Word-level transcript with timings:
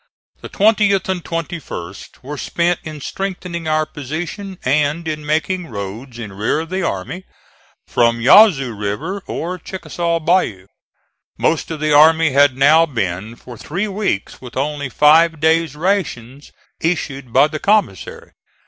The 0.41 0.49
20th 0.49 1.07
and 1.09 1.23
21st 1.23 2.23
were 2.23 2.35
spent 2.35 2.79
in 2.83 3.01
strengthening 3.01 3.67
our 3.67 3.85
position 3.85 4.57
and 4.65 5.07
in 5.07 5.23
making 5.23 5.67
roads 5.67 6.17
in 6.17 6.33
rear 6.33 6.61
of 6.61 6.71
the 6.71 6.81
army, 6.81 7.23
from 7.85 8.19
Yazoo 8.19 8.73
River 8.73 9.21
or 9.27 9.59
Chickasaw 9.59 10.19
Bayou. 10.21 10.65
Most 11.37 11.69
of 11.69 11.79
the 11.79 11.93
army 11.95 12.31
had 12.31 12.57
now 12.57 12.87
been 12.87 13.35
for 13.35 13.55
three 13.57 13.87
weeks 13.87 14.41
with 14.41 14.57
only 14.57 14.89
five 14.89 15.39
days' 15.39 15.75
rations 15.75 16.51
issued 16.81 17.31
by 17.31 17.47
the 17.47 17.59
commissary. 17.59 18.31